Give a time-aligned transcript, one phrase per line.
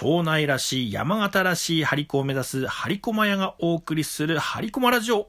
[0.00, 5.28] 庄内らしい山形らしい張り子を目指す張り駒屋がお送りする張り駒ラジオ。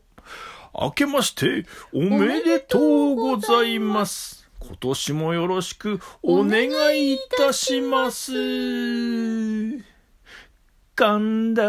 [0.74, 4.50] 明けましておめでとうございます。
[4.62, 8.32] 今年もよろしくお願いいたします。
[10.96, 11.64] カンダ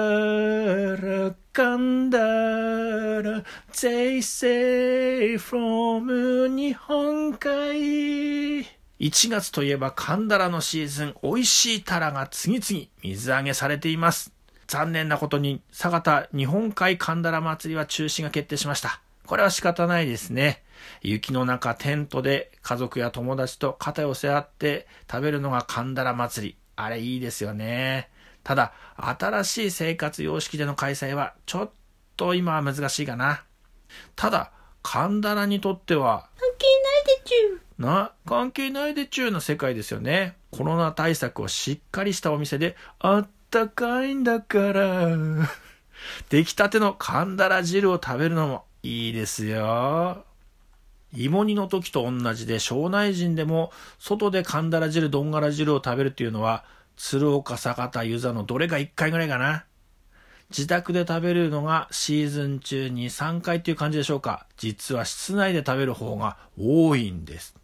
[0.95, 3.43] ラ、カンダラ、
[3.73, 8.82] They say from 日本海。
[9.03, 14.33] 1月といえばカンダラのシーズン、美味しいタラが次々水揚げされています。
[14.69, 19.01] 残念なことに、佐賀日本海カンダラ祭りは中止が決定しました。
[19.27, 20.63] これは仕方ないですね。
[21.01, 26.57] 雪の中テントで家族や友達と肩寄せ合って食べるのがカンダラ祭り。
[26.77, 28.09] あれいいですよね。
[28.45, 31.71] ただ、新しい生活様式での開催はちょっ
[32.17, 33.43] と今は難しいかな。
[34.15, 34.53] ただ、
[34.85, 40.37] カンダラにとっては、関係ないでちゅな、関係ないでちゅうな世界ですよね。
[40.51, 45.09] コロナ対策をしっかりしたお店で、あったかいんだから。
[46.31, 50.25] 出来たてのカンダラ汁を食べるのもいいですよ。
[51.13, 56.65] 芋煮の時と同じで、庄内人でも、外でカンダラ汁、ドンガラ汁を食べるっていうのは、
[56.97, 59.67] 鶴岡、坂田、湯沢のどれが1回ぐらいかな。
[60.51, 64.47] 自宅で食べるのがシーズン中に3回っていう感じでしょうか。
[64.59, 67.57] 実は室内で食べる方が多いんです。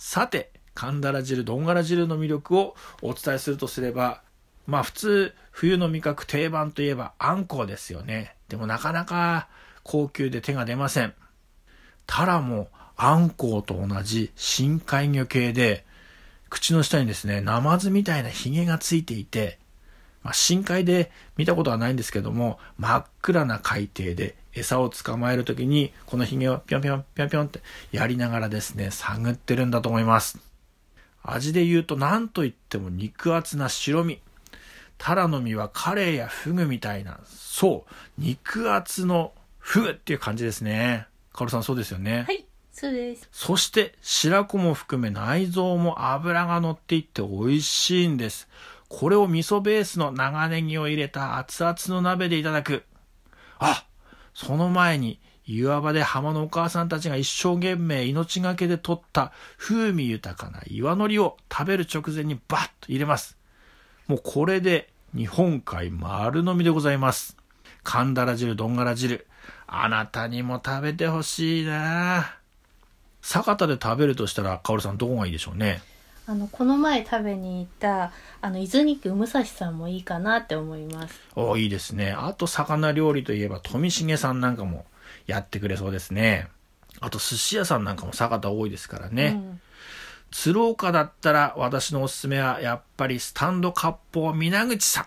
[0.00, 4.22] さて、カンダラ汁、ドンガラ汁の魅力をお伝えするとすれば、
[4.66, 8.34] まあ普通、冬の味覚定番といえばあんこうですよね。
[8.48, 9.48] でもなかなか
[9.82, 11.12] 高級で手が出ません。
[12.06, 15.84] タラもあんこうと同じ深海魚系で、
[16.48, 19.58] 口の下にですね、ナマズみたいなヒゲがついていて、
[20.22, 27.60] まあ、深海で見たことはないんですけども、真っ暗な海底で餌を捕まえるときに、このヒゲをぴょんぴょんぴょんぴょんって
[27.92, 30.38] やりながらですね、探ってるんだと思います。
[31.22, 34.20] 味で言うと何と言っても肉厚な白身。
[34.98, 41.06] タラの身はカレイやフグみたいな、そう、肉厚のフグっていう感じですね。
[41.32, 42.24] カオルさんそうですよね。
[42.26, 43.28] はい、そうです。
[43.32, 48.48] そして白子も含め内臓も脂が乗っていって美味しいんです。
[48.88, 52.84] これを味噌ベースの長ネギを入れた熱々の鍋でいただく。
[53.58, 53.86] あ、
[54.42, 63.36] その前に岩場で浜のお母さんたちが一生懸命命がけで取った風味豊かな岩のりを食べる直前にバッと入れます。
[64.06, 67.36] もうこれで日本海丸飲みでございます。
[67.82, 69.26] カンダラ汁、ドンガラ汁。
[69.66, 72.36] あなたにも食べてほしいな
[73.20, 75.82] 酒田で食べるとしたら、かおるさんどこがいいでしょうね？
[76.26, 81.20] あの、この前食べに行った、あの、伊豆肉武蔵さんもいいかなって思います。
[81.34, 82.12] おいいですね。
[82.12, 84.86] あと、魚料理といえば、富重さんなんかも
[85.26, 86.48] やってくれそうですね。
[87.00, 89.34] あと、寿司屋さんなんかも酒田多いですからね。
[89.36, 89.60] うん
[90.32, 95.06] 鶴岡だったら、私のおすすめは、やっぱりスタンド割烹皆口さん。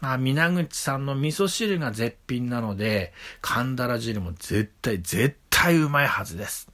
[0.00, 6.68] まあ、皆口さんの味噌汁が絶品なので、カンダラ汁も絶対、絶対うまいはずです。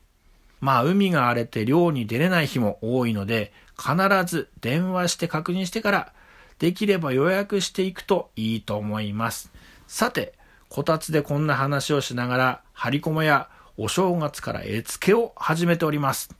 [0.60, 3.94] まあ、海が荒れて漁に出れない日も多いので、必
[4.26, 6.12] ず電話して確認してから、
[6.58, 9.50] できれば予約していくといいと思います。
[9.86, 10.34] さて、
[10.68, 16.36] こたつでこんな話をしながら、張り込まやお正月から絵付けを始めております。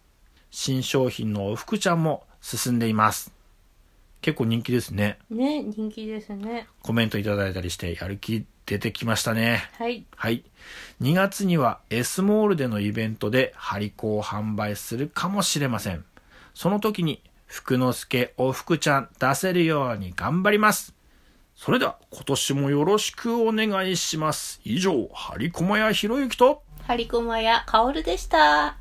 [0.51, 3.33] 新商品のおふくちゃんも進んでいます。
[4.21, 5.19] 結構人気ですね。
[5.31, 6.69] ね、人気ですね。
[6.83, 9.69] コメントいただいたりして、やる気出てきましたね。
[9.79, 10.05] はい。
[10.15, 10.45] はい。
[11.03, 16.05] 2月には S モールでのイベントでハリコを販売するかもしれません。
[16.55, 20.95] その時に、福之助おふくちゃん出せるように頑張ります。
[21.57, 24.61] それでは今年もよろしくお願いします。
[24.63, 28.80] 以上、ハリコマヤひろゆきと、ハリコマやカオルでした。